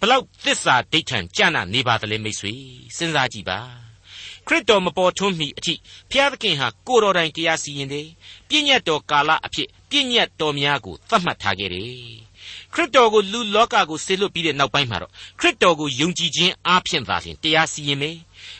[0.00, 2.52] ဘလောက်သစ္စာဒိဋ္ဌံကြနာနေပါသလဲမိတ်ဆွေ
[2.96, 3.83] စဉ်းစားကြည့်ပါ
[4.46, 5.74] ခရစ်တော်မပေါ်ထွန်းမီအထိ
[6.10, 8.06] ဘုရားသခင်ဟာကိုတော်တိုင်တရားစီရင်တယ်
[8.48, 12.24] ပြည့်ညတ်တော်ကာလအဖြစ်ပြည့်ညတ်တော်များကိုသတ်မှတ်ထားခဲ့တယ်
[12.74, 18.16] ခရစ်တော်ကိုလူလောကကိုဆေလွတ်ပြီးတဲ့နောက်ပိုင်းမှာတော့ခရစ်တော်ကိုယုံကြည်ခြင်းအားဖြင့်သာလျှင်တရားစီရင်မယ်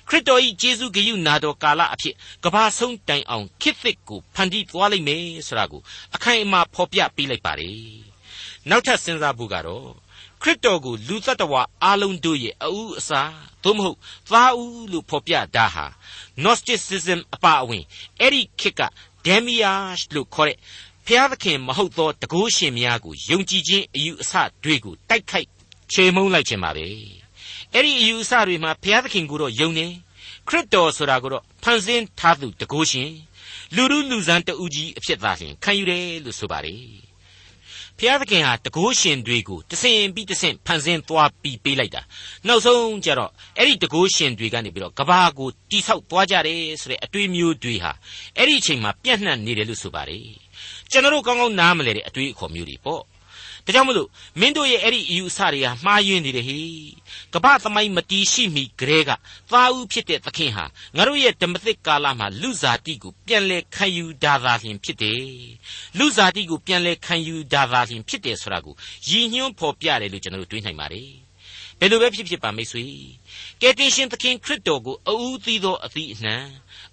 [0.08, 2.14] ခရစ်တော်၏ယေရှုဂရုနာတော်ကာလအဖြစ်
[2.44, 5.80] ကဘာဆုံးတိုင်အောင်ခေတ်သစ်ကိုဖန်တီးသွားလိမ့်မယ်ဆိုတာကို
[6.14, 7.78] အခိုင်အမာဖော်ပြပေးလိုက်ပါတယ်
[8.70, 10.03] နောက်ထပ်စဉ်းစားဖို့ကတော့
[10.44, 13.32] ခရစ်တော်ကိုလူသတ္တဝါအလုံးတို့ရဲ့အဦးအစား
[13.64, 13.98] သို့မဟုတ်
[14.30, 15.86] သားဦးလို့ဖော်ပြတာဟာ
[16.42, 17.84] Gnosticism အပါအဝင်
[18.20, 18.82] အဲ့ဒီခေတ်က
[19.24, 20.58] Demiurge လို့ခေါ်တဲ့
[21.06, 24.32] ဖျားသခင်မဟုတ်သောတကုရှင်များကိုယုံကြည်ခြင်းအယူအဆ
[24.64, 25.48] တွေကိုတိုက်ခိုက်
[25.92, 26.86] ချေမှုန်းလိုက်ခြင်းပါပဲ
[27.72, 29.86] အဲ့ဒီအယူအဆတွေမှာဘုရားသခင်ကိုတော့ယုံနေ
[30.48, 33.10] ခရစ်တော်ဆိုတာကိုတော့ဖန်ဆင်းထားသူတကိုးရှင်
[33.74, 37.13] လူလူလူဆန်းတူကြီးအဖြစ်သားရှင်ခံယူတယ်လို့ဆိုပါတယ်
[37.98, 42.02] ဘုရားသခင်ဟာတကိုးရှင်တွေကိုတဆင်ပြီးတဆင်ဖန်ဆင်းသွားပြီးပေးလိုက်တာ
[42.46, 47.92] နောက်ဆုံးကျတော့အဲ့ဒီတကိုးရှင်တွေကနေပြီးတော့ကဘာကိုတိဆောက်သွားကြတယ်ဆိုတဲ့အတွေ့မျိုးတွေဟာ
[48.38, 50.22] အဲ့ဒီအချိန်မှာပြန့်နှံ့နေတယ်လို့ဆိုပါတယ်
[50.90, 53.02] ကျွန်တော်တို့ကောင်းကောင်းနားမလဲတဲ့အတွေ့အခေါ်မျိုးတွေပေါ့
[53.64, 54.08] ဒါကြောင့်မလို့
[54.40, 56.58] မင်းတို့ရဲ့အဲ့ဒီအယူအဆတွေဟာမှားယွင်းနေတယ်ဟေ
[57.34, 59.10] ကပ္ပသမိုင်းမတီးရှိမိကလေးက
[59.52, 60.64] သားဦးဖြစ်တဲ့သခင်ဟာ
[60.96, 65.24] ငါတို့ရဲ့ဓမ္မသစ်ကာလမှာလူဇာတိကိုပြန်လဲခံယူဒါသာလျှင်ဖြစ်တယ်
[65.98, 68.74] လူဇာတိကိုပြန်လဲခံယူဒါသာလျှင်ဖြစ်တယ်ဆိုတာကို
[69.08, 71.10] ရည်ညွှန်းဖော်ပြတယ်လို့ကျွန်တော်တို့တွေးနိုင်ပါတယ်
[71.78, 72.84] ဘယ်လိုပဲဖြစ်ဖြစ်ပါမိတ်ဆွေ
[73.60, 76.36] ကယ်တင်ရှင်သခင်ခရစ်တော်ကိုအဦးသီးသောအသီးအနှံ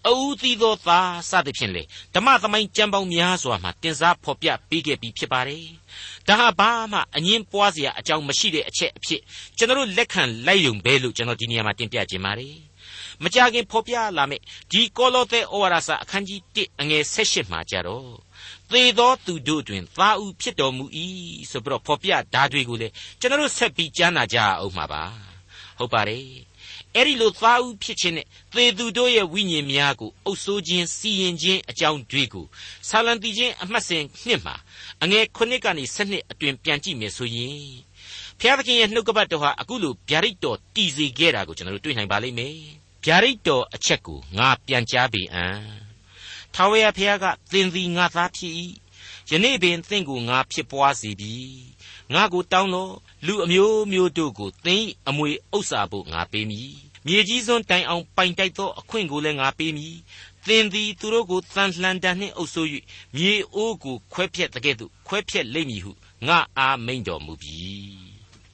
[0.08, 1.84] အဦးသီးသောသားစသဖြင့်လေ
[2.15, 5.65] ဓမ္မသမိုင်းကြံပေါင်းများစွာမှာတင်စားဖော်ပြပေးခဲ့ပြီးဖြစ်ပါတယ်
[6.27, 9.22] ဒါဟာဘာမှအငင်းပွားစရာအကြောင်းမရှိတဲ့အချက်အဖြစ်
[9.58, 12.56] ကျွန်တော်လက်ခံလိုက်ရုံပဲလို့ကျွန်တော်ဒီနေရာမှာတင်ပြခြင်းပါတယ်
[13.23, 18.08] မကြခင်ဖော်ပြလာမယ့်ဒီကောလောသဲဩဝါဒစာအခန်းကြီး1အငယ်16မှာကြတော့
[18.71, 20.86] သေသောသူတို့တွင်သားဦးဖြစ်တော်မူ၏
[21.52, 22.88] ဆိုပြီးတော့ဖော်ပြဓာတွေကိုလေ
[23.19, 25.04] ကျွန်တော်ဆက်ပြီးကြားနာကြအောင်မှာပါ
[25.80, 26.50] ဟုတ်ပါတယ်
[26.95, 32.45] အဲ့ဒီလိုသားဦးဖြစ်ခြင်းနဲ့သေသူတို့ရဲ့ဝိညာဉ်များကိုအုပ်ဆိုးခြင်းစီရင်ခြင်းအကြောင်းတွေကို
[32.89, 34.56] ဆာလံတီချင်းအမှတ်စဉ်နှစ်မှာ
[35.04, 37.60] အငယ်9ကနေ12အတွင်ပြန်ကြည့်မယ်ဆိုရင်
[38.39, 42.56] ဖျားသခင်ရဲ့နှုတ်ကပတ်တော်ဟာအခုလိုဗျာဒိတ်တော်တည်စေခဲ့တာကိုကျွန်တော်တို့တွေ့နိုင်ပါလိမ့်မယ်
[43.06, 45.60] ဗျာဒိတ်တော်အချက်ကိုငါပြန်ကြားပေအံ့
[46.56, 48.54] ထာဝရဘုရားကသင်သည်ငါသားဖြစ်၏
[49.30, 51.36] ယနေ့ပင်သင်ကိုငါဖြစ်ပွားစေပြီ
[52.13, 52.93] ငါကိုတောင်းတော့
[53.25, 56.71] လူအမျိုးမျိုးတို့ကိုသင်အမွေဥစ္စာဖို့ငါပေးမည်
[57.05, 59.95] မြေကြီးစွန်းတိုင်အောင်ပိုင်တိုက်သောအခွင့်ကိုလည်းငါပေးမည်
[60.47, 62.67] သင်သည်သူတို့ကိုတန်လှန်တန်နှင့်အုပ်ဆိုး၍
[63.15, 65.91] မြေအိုးကိုခွဲဖြက်တကဲ့သို့ခွဲဖြက်လိမ့်မည်ဟု
[66.27, 67.60] ငါအားမိန်တော်မူပြီ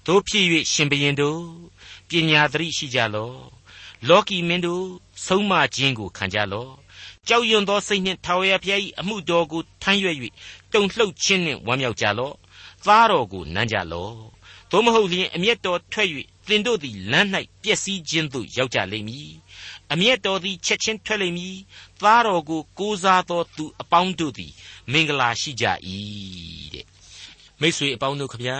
[0.05, 1.41] တို့ဖြစ်၍ရှင်ဘရင်တို့
[2.09, 3.39] ပညာသတိရှိကြလော့
[4.07, 4.85] လောကီမင်းတို့
[5.25, 6.71] ဆုံးမခြင်းကိုခံကြလော့
[7.27, 10.15] ကြောက်ရွံ့သောစိတ်နှင့်ထာဝရဘုရား၏အမှုတော်ကိုထမ်းရွက်၍
[10.73, 12.35] တုန်လှုပ်ခြင်းနှင့်ဝမ်းမြောက်ကြလော့
[12.85, 14.36] သားတော်ကိုနမ်းကြလော့
[14.71, 16.09] သို့မဟုတ်လျှင်အမျက်တော်ထွက်၍
[16.47, 17.27] သင်တို့သည်လမ်း၌
[17.63, 19.31] ပျက်စီးခြင်းသို့ရောက်ကြလိမ့်မည်
[19.91, 21.55] အမျက်တော်သည်ချက်ချင်းထွက်လိမ့်မည်
[22.01, 24.51] သားတော်ကိုကိုးစားသောသူအပေါင်းတို့သည်
[24.91, 25.65] မင်္ဂလာရှိကြ၏
[26.73, 26.85] တဲ့
[27.61, 28.59] မိတ်ဆွေအပေါင်းတို့ခဗျာ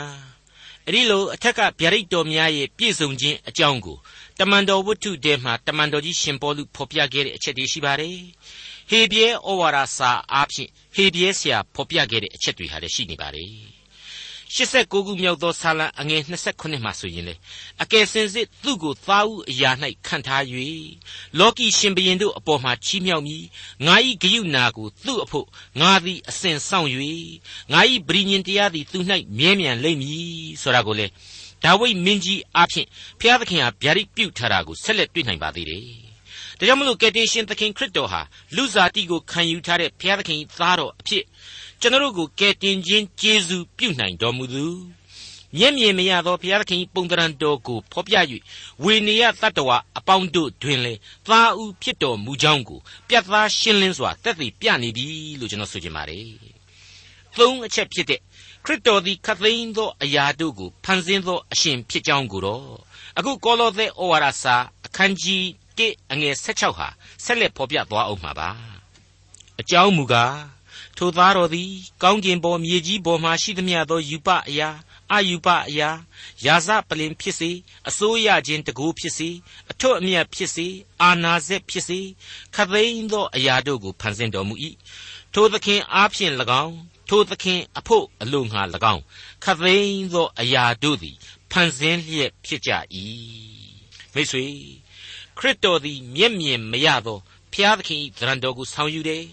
[0.85, 3.97] အဲ့ဒီလိုအထက်ကဗျာဒိတ်တော်များရဲ့ပြည့်စုံခြင်းအကြောင်းကို
[4.39, 8.17] တမန်တော်ဝတ္ထုထဲမှာတမန်တော်ကြီးရှင်ပေါလုဖော်ပြခဲ့တဲ့အချက်တွေရှိပါတယ်
[8.89, 13.51] ဟေပြဲဩဝါဒစာအားဖြင့်ဟေပြဲဆရာဖော်ပြခဲ့တဲ့အချက်တွေဟာလည်းရှိနေပါတယ်
[14.55, 17.35] 89ခုမြောက်သောဆာလံအငယ်28မှာဆိုရင်လေ
[17.83, 19.71] အကယ်စင်စစ်သူ့ကိုသားဦးအရာ၌
[20.07, 20.43] ခံထား၍
[21.39, 23.43] လောကီရှင်ဘရင်တို့အပေါ်မှာချီးမြှောက်မည်
[23.85, 25.47] ငါ၏ဂယုနာကိုသူ့အဖို့
[25.81, 26.89] ငါသည်အစဉ်ဆောင်၍
[27.73, 28.99] ငါ၏ဗြိညင်တရားသည်သူ၌
[29.37, 30.27] မြဲမြံလိမ့်မည်
[30.61, 31.07] ဆိုတာကိုလေ
[31.63, 32.87] ဒါဝိဒ်မင်းကြီးအားဖြင့်
[33.19, 35.83] ဖျားသခင်ဟာဗျာဒိတ်ပြုထားတာကိုဆက်လက်တွေ့နိုင်ပါသေးတယ်
[36.59, 38.21] ဒါကြောင့်မလို့ကယ်တင်ရှင်သခင်ခရစ်တော်ဟာ
[38.55, 41.23] လူစားတိကိုခံယူထားတဲ့ဘုရားသခင်သားတော်အဖြစ်
[41.81, 44.65] ကျွန်တော်တို့ကိုကယ်တင်ခြင်းကျေးဇူးပြုနိုင်တော်မူသူ
[45.55, 48.15] မျက်မြင်မရသောဘုရားသခင်ပုံတရံတော်ကိုဖော်ပြ၍
[48.83, 50.93] ဝေနေယတတ္တဝအပေါင်းတို့တွင်လေ
[51.27, 55.07] သားဦးဖြစ်တော်မူကြောင်းကိုပြတ်သားရှင်းလင်းစွာတက်သိပြနေပြီ
[55.39, 56.27] လို့ကျွန်တော်ဆိုချင်ပါတယ်။
[57.37, 58.19] သုံးအချက်ဖြစ်တဲ့
[58.65, 62.67] ခရစ်တော်သည်ခတ်သိမ်းသောအရာတို့ကိုဖန်ဆင်းသောအရှင်ဖြစ်ကြောင်းကိုတော့
[63.17, 65.43] အခုကောလောသဲဩဝါဒစာအခန်းကြီး
[65.77, 66.87] 1အငယ်16ဟာ
[67.23, 68.49] ဆက်လက်ဖော်ပြသွားအောင်မှာပါ။
[69.59, 70.56] အကြောင်းမူကား
[70.97, 71.71] ထိုသားတော်သည်
[72.03, 74.69] ကောင်းကင်ပေါ်မြေကြီးပေါ်မှရှိသမျှသောယူပအရာ
[75.11, 75.89] အာယူပအရာ
[76.45, 77.51] ယာစပလင်ဖြစ်စေ
[77.89, 79.29] အစိုးရခြင်းတကူဖြစ်စေ
[79.71, 80.67] အထွတ်အမြတ်ဖြစ်စေ
[81.01, 81.99] အာနာစက်ဖြစ်စေ
[82.55, 84.55] ခသိန်းသောအရာတို့ကို ဖန်ဆင်းတော်မူ၏
[85.33, 86.33] ထိုသခင်အားဖြင့်၎
[86.63, 86.75] င်း
[87.09, 88.61] ထိုသခင်အဖို့အလိုငှာ၎
[88.93, 89.03] င်း
[89.43, 91.15] ခသိန်းသောအရာတို့သည်
[91.51, 92.71] ဖန်ဆင်းလျက်ဖြစ်ကြ၏
[94.13, 94.45] မိတ်ဆွေ
[95.37, 97.17] ခရစ်တော်သည် မျက်မြင်မရသော
[97.53, 99.23] ဖျားသခင်၏သရံတော်ကို ဆောင်ယူတယ်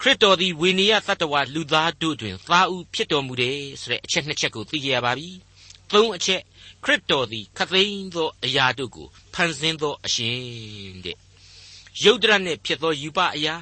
[0.00, 5.28] ခရစ်တော်သည်ဝိနည်းတတ္တဝလူသားတို့တွင်သားဦးဖြစ်တော်မူတယ်ဆိုတဲ့အချက်နှစ်ချက်ကိုသိကြရပါပြီ။
[5.92, 6.40] သုံးအချက်
[6.84, 11.16] ခရစ်တော်သည်ခသိန်းသောအရာတို့ကိုဖန်ဆင်းသောအရှင်တဲ့။
[12.04, 13.54] ယုတ်တရနှင့်ဖြစ်သောယူပအရာ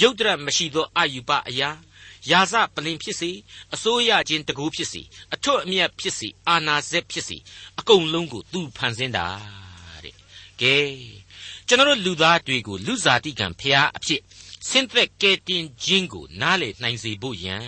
[0.00, 1.70] ယုတ်တရမရှိသောအယူပအရာ
[2.30, 3.30] ယာစပလင်ဖြစ်စေ
[3.74, 5.02] အစိုးရချင်းတကူဖြစ်စေ
[5.34, 7.36] အထွတ်အမြတ်ဖြစ်စေအာနာစက်ဖြစ်စေ
[7.78, 9.26] အကုန်လုံးကိုသူဖန်ဆင်းတာ
[10.04, 10.14] တဲ့။
[10.60, 10.76] ကဲ
[11.68, 14.20] ကျွန်တော်လူသားတွေကိုလူစားတိကံဖျားအဖြစ်
[14.68, 17.58] ဆင်းသက်ကဲတင်ခြင်းကိုနားလေနိုင်စေဖို့ယံ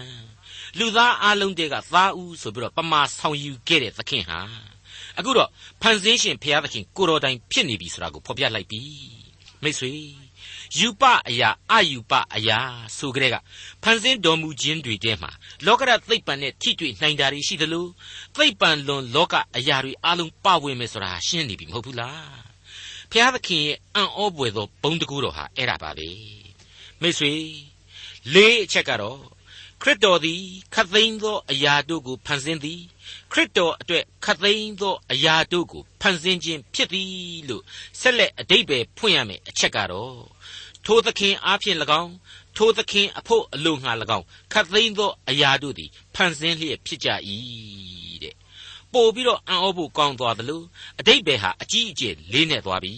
[0.78, 4.40] လူသားအလုံးတဲကသားဦးဆိုပြီးတော့ပမာဆောင်ယူခဲ့တဲ့သခင်ဟာ
[5.18, 5.50] အခုတော့
[5.82, 8.82] ဖန်ဆင်းရှင်ဘုရားသခင်ကိုတော်တိုင်ဖြစ်နေပြီဆိုတာကိုဖော်ပြလိုက်ပြီ
[9.62, 9.92] မိတ်ဆွေ
[10.78, 12.58] ယူပအရာအယူပအရာ
[12.96, 13.36] ဆိုကြတဲ့က
[13.82, 15.30] ဖန်ဆင်းတော်မူခြင်းတွေထဲမှာ
[15.66, 17.86] လောကရသိပ္ပံနဲ့ထိတွေ့နိုင်တာတွေရှိသလို
[18.36, 22.38] သိပ္ပံလွန်လောကအရာတွေအလုံးပဝင်မယ်ဆိုတာရှင်းနေပြီမဟုတ်ဘူးလား
[23.10, 26.37] ဘုရားသခင်ရဲ့အံ့ဩပွေသောဘုံတကူတော်ဟာအဲ့ဒါပါပဲ
[27.02, 27.32] မိတ်ဆွေ
[28.34, 29.20] လေးအချက်ကတော့
[29.82, 30.42] ခရစ်တော်သည်
[30.74, 32.80] ခတ်သိမ်းသောအရာတို့ကိုဖန်ဆင်းသည်
[33.32, 37.10] ခရစ်တော်အတွက်ခတ်သိမ်းသောအရာတို့ကိုဖန်ဆင်းခြင်းဖြစ်သည်
[37.48, 37.62] လို့
[38.00, 40.18] ဆက်လက်အတိတ်ပဲဖွင့်ရမယ်အချက်ကတော့
[40.84, 42.12] ထိုသခင်အားဖြင့်၎င်း
[42.56, 47.08] ထိုသခင်အဖို့အလိုငှာ၎င်းခတ်သိမ်းသောအရာတို့သည်ဖန်ဆင်းလျက်ဖြစ်ကြ၏
[48.22, 48.34] တဲ့
[48.92, 50.62] ပို့ပြီးတော့အံ့ဩဖို့ကောင်းသွားသလို
[50.98, 52.94] အတိတ်ပဲဟာအကြီးအကျယ်လေးနဲ့သွားပြီ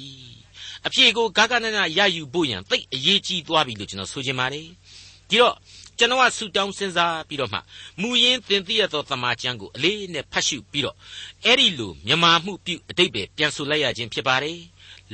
[0.86, 4.66] အဖြေကိုဂဂနနရယူဖို့ရန်သိအရေးကြီးသွားပြီလို့ကျွန်တော်ဆိုချင်ပါတယ်
[5.28, 5.54] ဒီတော့
[5.98, 7.58] ကျွန်တော်ကဆူတောင်းစဉ်းစားပြီးတော့မှ
[8.00, 10.96] မူရင်းသင်သိရသောသမာကျမ်းကိုအလေးနဲ့ဖတ်ရှုပြီးတော့
[11.44, 14.58] အဲ့ဒီလိုမြမာမှုပြုအတိတ်ပဲပြန်ဆိုလိုက်ရခြင်းဖြစ်ပါတယ်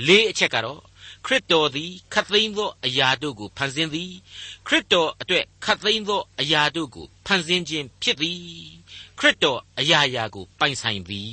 [0.06, 0.80] လေးအချက်ကတော့
[1.26, 4.12] ခရစ်တော်သည်ခတ်သိမ်းသောအရာတို့ကိုဖန်ဆင်းသည်
[4.66, 8.40] ခရစ်တော်အတွက်ခတ်သိမ်းသောအရာတို့ကိုဖန်ဆင်းခြင်းဖြစ်သည်
[9.18, 11.32] ခရစ်တော်အရာရာကိုပိုင်ဆိုင်သည်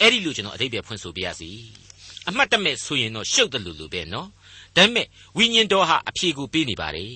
[0.00, 1.50] အဲ့ဒီလိုကျွန်တော်အတိတ်ပဲဖွင့်ဆိုပြရစီ
[2.28, 4.28] အမှတ်တမဲ့ဆိုရင်တော့ရှုပ်တယ်လို့လို့ပဲနော်
[4.76, 5.06] ဒါပေမဲ့
[5.36, 7.14] ဝိညာဉ်တော်ဟာအဖြေကိုပေးနေပါတယ်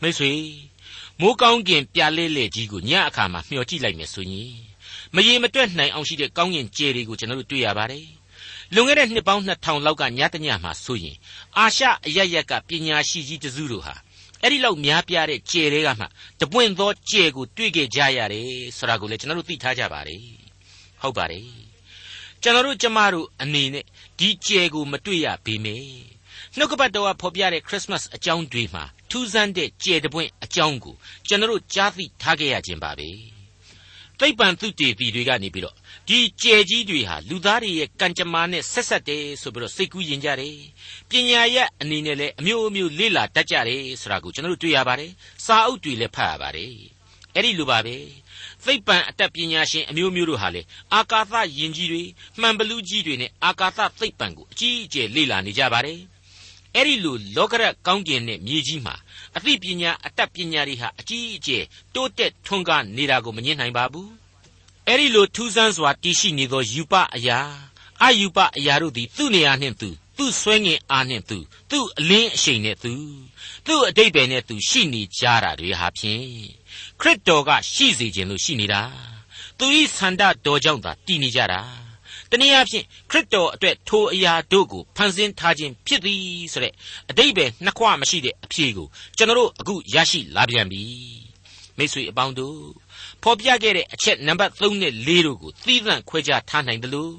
[0.00, 0.32] မိတ်ဆွေ
[1.20, 4.52] မိုးကောင်းကင်ပြလဲလဲကြီးကိုညအခါမှာမျှော်ကြည့်လိုက်မယ်ဆိုရင်
[5.14, 8.06] မရေမတွက်နိုင်အောင်ရှိတဲ့ကောင်းကင်ကြယ်တွေကိုကျွန်တော်တို့တွေ့ရပါတယ်
[8.74, 11.16] လွန်ခဲ့တဲ့နှစ်ပေါင်း2000လောက်ကညတညမှာဆိုရင်
[11.58, 13.94] အာရှအရရက်ကပညာရှိကြီးတစုတို့ဟာ
[14.42, 16.04] အဲ့ဒီလောက်များပြားတဲ့ကြယ်တွေကမှ
[16.40, 20.20] တပွင့်သောကြယ်ကိုတွေ့ခဲ့ကြရတယ်ဆိုတာကိုလည်းကျွန်တော်တို့သိထားကြပါတယ်
[21.02, 21.44] ဟုတ်ပါတယ်
[22.42, 23.84] ကျွန်တော်တို့ကျမတို့အနေနဲ့
[24.18, 26.16] ဒီကြယ်ကိုမတွေ့ရပေမယ့်
[26.56, 30.94] နှုတ်ကပတ်တော်ကဖော်ပြတဲ့ခရစ်မတ်အကြောင်းတွေမှာထူးဆန်းတဲ့ကြယ်တပွင့်အကြောင်းကို
[31.28, 33.08] ကျွန်တော်တို့ကြားသိထားခဲ့ရခြင်းပါပဲ
[34.20, 35.74] သိပ္ပံသုတေသီတွေကနေပြီးတော့
[36.08, 40.56] ဒီကြယ်ကြီးတွေဟာလူသားတွေရဲ့ကံကြမ္မာနဲ့ဆက်ဆက်တယ်ဆိုပြီးတော့စိတ်ကူးယဉ်ကြတယ်
[41.10, 45.10] ပညာရဲ့အနေနဲ့လည်းအမျိုးအမျိုးလေ့လာတတ်ကြတယ်ဆိုတာကိုကျွန်တော်တို့တွေ့ရပါတယ်
[45.46, 46.95] စာအုပ်တွေလည်းဖတ်ရပါတယ်
[47.36, 47.96] အဲ့ဒီလိုပါပဲ
[48.64, 50.62] သိပ္ပံအတတ်ပညာရှင်အမျိုးမျိုးတို့ဟာလေ
[50.94, 52.02] အာကာသယဉ်ကြီးတွေ
[52.40, 56.00] မှန်ဘလူးကြီးတွေနဲ့အာကာသသိပ္ပံကိုအကြီးအကျယ်လေ့လာနေကြပါတယ်
[56.74, 58.94] အဲ့ဒီလိုလောကရကောင်းကင်နဲ့မြေကြီးမှာ
[59.36, 64.10] အသိပညာအတတ်ပညာတွေဟာအကြီးအကျယ်တိုးတက်ထွန်းကားနေတာကိုမငြင်းနိုင်ပါဘူး
[64.86, 67.38] အဲ့ဒီလိုထူးဆန်းစွာတည်ရှိနေသောယူပအရာ
[68.02, 71.38] အယူပအရာတို့သည်သူ့နေရာနှင့်သူသူ့ဆွဲငင်အားနှင့်သူ
[71.70, 72.94] သူ့အလင်းအရှိန်နှင့်သူ
[73.66, 76.26] သူ့အတိတ်ပဲနဲ့သူရှိနေကြတာတွေဟာဖြင့်
[77.00, 78.82] ခရစ်တော်ကရှိစေခြင်းလို့ရှိနေတာ
[79.58, 81.60] သူဤဆန္ဒတော်ကြောင့်သာတည်နေကြတာ
[82.30, 86.72] တနည်းအားဖြင့်ခရစ်တော်အတွက်ထိုအရာတို့ကိုဖန်ဆင်းထားခြင်းဖြစ်သည်ဆိုတဲ့
[87.10, 90.82] အတိတ်ပဲနှစ်ခွမရှိတဲ့အဖြေကိုကျွန်တော်တို့အခုရရှိလာပြန်ပြီ
[91.76, 92.58] မိတ်ဆွေအပေါင်းတို့
[93.22, 97.14] ဖော်ပြခဲ့တဲ့အချက်နံပါတ်3နဲ့4တို့ကိုသီးသန့်ခွဲခြားထားနိုင်တယ်လို့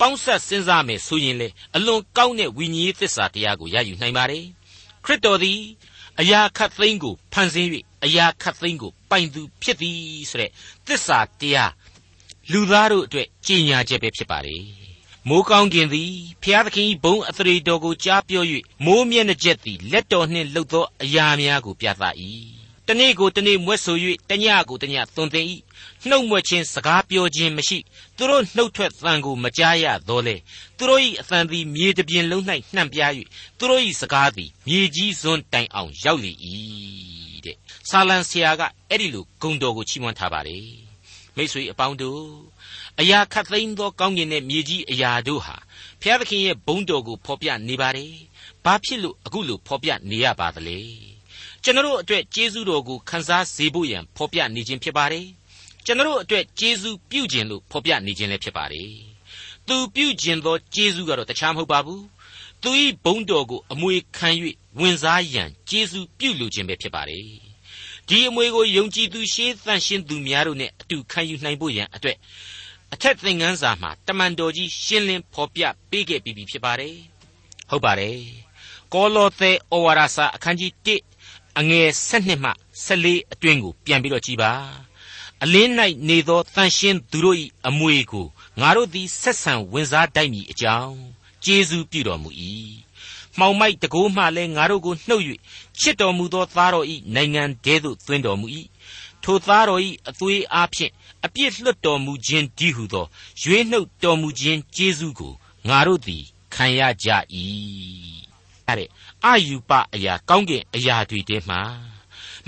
[0.00, 4.44] ပေါင်းဆက်စဉ်းစားမယ်ဆိုရင်လေအလွန်ကောင်းတဲ့ဝိညာဉ်သစ္စာတရားကိုရယူနိုင်ပါတယ်
[5.04, 5.60] ခရစ်တော်သည်
[6.20, 7.68] အရာခတ်သိမ်းကိုဖန်ဆင်း၍
[8.04, 9.96] အရာခတ်သိမ်းကိုပိုင်သူဖြစ်သည်
[10.30, 10.50] ဆိုတဲ့
[10.86, 11.72] သစ္စာတရား
[12.52, 14.62] လူသားတို့အတွက်ကြီးညာချက်ပဲဖြစ်ပါတယ်
[15.28, 18.44] မိုးကောင်းကင်သည်ဖျားသခင်ဘုံအသရေတော်ကိုကြားပြော၍
[18.84, 22.04] မိုးမျက်နှာကျက်သည်လက်တော်နှင့်လှုပ်သောအရာများကိုပြသ၏
[22.90, 23.96] တနေ့ကိုတနေ့မွဲ့ဆို၍
[24.30, 25.46] တညကိုတညသွန်သင်၏
[26.08, 27.78] နှုတ်မွက်ခြင်းစကားပြောခြင်းမရှိ
[28.16, 30.36] သူတို့နှုတ်ထွက်သံကိုမကြားရတော့လေ
[30.76, 32.42] သူတို့၏အသံသည်မြေတပြင်လုံး၌
[32.74, 33.12] နှံ့ပြား၍
[33.58, 36.32] သူတို့၏စကားသည်မြေကြီးစွန်းတိုင်အောင်ရောက်လေ၏
[37.44, 37.56] တဲ့
[37.88, 40.66] ဆာလံဆရာကအဲ့ဒီလိုဂုံတော်ကိုချီးမွမ်းထားပါတယ်
[41.36, 42.24] မိတ်ဆွေအပေါင်းတို့
[43.00, 45.56] အရာခတ်သိမ်းသောကောင်းကင်နဲ့မြေကြီးအရာတို့ဟာ
[46.00, 48.14] ဘုရားသခင်ရဲ့ဘုန်းတော်ကိုဖော်ပြနေပါတယ်
[48.64, 50.78] ဘာဖြစ်လို့အခုလိုဖော်ပြနေရပါသလဲ
[51.64, 55.26] ကျွန်တော်အတွက်ကျေးဇူးတော်ကိုခန်းစားစေဖို့ရန်ဖော်ပြနေခြင်းဖြစ်ပါတယ်
[55.84, 58.90] ကျွန်တော်အတွက်ကျေးဇူးပြုခြင်းလို့ဖော်ပြနေခြင်းလည်းဖြစ်ပါတယ်
[59.66, 62.04] ဘသူပြုကျင်သောကျေးဇူးကတော့တခြားမဟုတ်ပါဘူး
[62.62, 62.70] သူ၏
[63.04, 64.28] ဘုန်းတော်ကိုအမွေခံ၍
[64.78, 67.24] ဝင်စားရန်ကျေးဇူးပြုလိုခြင်းပဲဖြစ်ပါတယ်
[68.08, 72.16] ဒီအမွေကိုယုံကြည်သူရှေးသန့်ရှင်းသူများတို့နဲ့အတူခံယူနိုင်ဖို့ရန်အတွက်
[72.92, 76.94] အထက်သင်ခန်းစာမှာတမန်တော်ကြီးရှင်းလင်းဖော်ပြပေးခဲ့ပြီးပြီဖြစ်ပါတယ်
[77.70, 78.18] ဟုတ်ပါတယ်
[78.94, 81.17] ကောလောသဲဩဝါဒစာအခန်းကြီး1
[81.58, 82.50] အငယ်7မှ
[82.86, 84.52] 14အတွင်းကိုပြန်ပြီးတော့ကြည်ပါ
[85.42, 85.70] အလင်း၌
[86.08, 87.36] နေသောတန်ရှင်းသူတို့၏
[87.68, 88.26] အမွေကို
[88.60, 90.98] ငါတို့သည်ဆက်ဆံဝင်စားတိုက်မည်အကြောင်း
[91.44, 92.30] ကျေးဇူးပြုတော်မူ၏
[93.38, 95.24] မှောင်မိုက်တကိုးမှလည်းငါတို့ကိုနှုတ်၍
[95.80, 98.46] ချစ်တော်မူသောသားတော်၏နိုင်ငံတဲသို့သွင်းတော်မူ၏
[99.22, 100.92] ထိုသားတော်၏အသွေးအားဖြင့်
[101.24, 103.06] အပြစ်လွတ်တော်မူခြင်းဒီဟုသော
[103.42, 105.32] ရွေးနှုတ်တော်မူခြင်းကျေးဇူးကို
[105.68, 106.22] ငါတို့သည်
[106.54, 107.08] ခံရကြ၏
[108.78, 108.88] တဲ့
[109.24, 111.60] အာယူပအရာကောင်းကင်အရာတွေတဲမှာ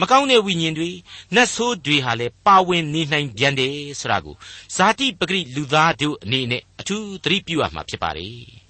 [0.01, 0.91] မကောင်းတဲ့ဝိညာဉ်တွေ
[1.35, 4.37] နတ်ဆိုးတွေဟာလည်းပါဝင်နေနိုင်ပြန်တယ်ဆိုတာကို
[4.77, 8.61] ဇာတိပဂရိလူသားတို့အနေနဲ့အထူးသတိပြုရမှာဖြစ်ပါတယ်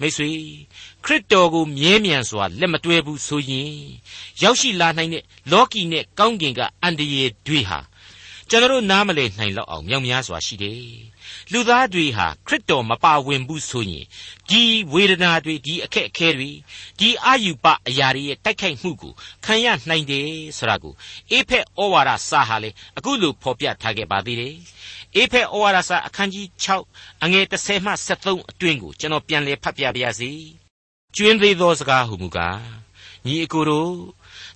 [0.00, 0.30] မိတ်ဆွေ
[1.04, 3.74] ခရစ်တော်ကိုမြဲမြံစွာလက်မတွဲဘူးဆိုရင်
[4.42, 7.80] ရောက်ရှိလာနိုင်တဲ့လောကီနဲ့ကောင်းကင်ကအန္တရာယ်တွေဟာ
[8.48, 10.80] ကျွန်တော်နားမလည်နိုင်လောက်အောင်မြောက်များစွာရှိတယ်
[11.52, 14.04] လူသားတွေဟာခရစ်တော်မပါဝင်ဘူးဆိုရင်
[14.50, 16.50] ဒီဝေဒနာတွေဒီအခက်အခဲတွေ
[16.98, 19.12] ဒီအာယူပအရာတွေရဲ့တိုက်ခိုက်မှုကို
[19.44, 20.94] ခံရနိုင်တယ်ဆိုတာကို
[21.30, 24.54] အေဖက်ဩဝါဒစာဟာလေအခုလိုဖော်ပြထားခဲ့ပါသေးတယ်
[25.16, 26.46] အေဖက်ဩဝါဒစာအခန်းကြီး
[26.86, 30.32] 6အငယ်30မှ73အတွင်းကိုကျွန်တော်ပြန်လည်ဖတ်ပြပါရစေ
[31.16, 32.58] ကျွင်းသေးသောစကားဟုမူကား
[33.26, 33.92] ညီအကိုတို့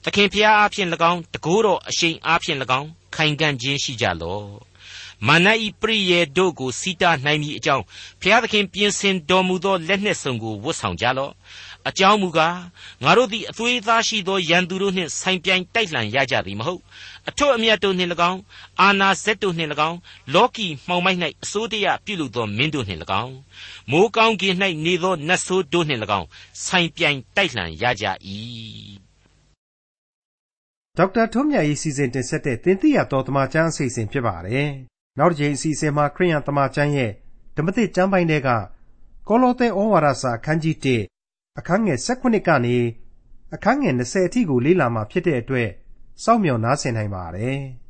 [0.05, 4.74] သခင်ဖျားအားဖြင့်၎င်းတကိုးတော်အရှိန်အားဖြင့်၎င်းခိုင်ခံ့ခြင်းရှိကြလော့
[5.27, 7.85] မာနဤပရိယေတို့ကိုစီတာနိုင်မည်အကြောင်း
[8.21, 11.33] ဘုရားသခင်ပြင်ဆင်တော်မူသောလက်နှင့်ဆောင်ကိုဝတ်ဆောင်ကြလော့
[11.89, 12.57] အကြောင်းမူကား
[13.05, 16.81] ငါတို့သည်အသွေးသားရှိသောရန်သူတို့နှင့်ဆိုင်ပြိုင်တိုက်လှန်ရကြသည်မဟုတ်
[17.29, 18.41] အထွတ်အမြတ်တို့နှင့်၎င်း
[18.81, 19.99] အာနာဇက်တို့နှင့်၎င်း
[20.35, 23.35] လောကီမှောင်မိုက်၌အစိုးတရားပြုလုပ်သောမင်းတို့နှင့်၎င်း
[23.91, 26.27] မိုးကောင်းကင်၌နေသောနတ်ဆိုးတို့နှင့်၎င်း
[26.65, 28.07] ဆိုင်ပြိုင်တိုက်လှန်ရကြ၏
[30.99, 34.73] ဒေါက်တာထွန်းမြတ်ရေးစီစဉ်တင်ဆက်တဲ့တင်ပြတော်တမချန်းအစီအစဉ်ဖြစ်ပါတယ်။
[35.19, 37.11] နောက်တစ်ချိန်အစီအစဉ်မှာခရိယန်တမချန်းရဲ့
[37.57, 38.49] ဓမ္မသစ်ကျမ်းပိုင်းတွေက
[39.29, 40.77] ကောလောသဲဩဝါဒစာအခန်းကြီး
[41.19, 42.77] 1အခန်းငယ်16ကနေ
[43.55, 45.69] အခန်းငယ်20အထိကိုလေ့လာမှာဖြစ်တဲ့အတွက်
[46.23, 47.61] စောင့်မျှော်နားဆင်နိုင်ပါတယ်။